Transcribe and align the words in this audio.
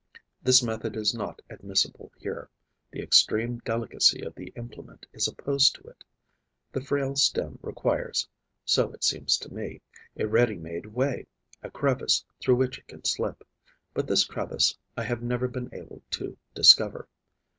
This 0.41 0.63
method 0.63 0.95
is 0.95 1.13
not 1.13 1.43
admissible 1.47 2.11
here; 2.17 2.49
the 2.89 3.03
extreme 3.03 3.59
delicacy 3.59 4.23
of 4.23 4.33
the 4.33 4.51
implement 4.55 5.05
is 5.13 5.27
opposed 5.27 5.75
to 5.75 5.83
it. 5.89 6.03
The 6.71 6.81
frail 6.81 7.15
stem 7.15 7.59
requires, 7.61 8.27
so 8.65 8.91
it 8.93 9.03
seems 9.03 9.37
to 9.37 9.53
me, 9.53 9.79
a 10.17 10.25
ready 10.25 10.55
made 10.57 10.87
way, 10.87 11.27
a 11.61 11.69
crevice 11.69 12.25
through 12.39 12.55
which 12.55 12.79
it 12.79 12.87
can 12.87 13.05
slip; 13.05 13.47
but 13.93 14.07
this 14.07 14.25
crevice 14.25 14.75
I 14.97 15.03
have 15.03 15.21
never 15.21 15.47
been 15.47 15.69
able 15.71 16.01
to 16.13 16.35
discover. 16.55 17.07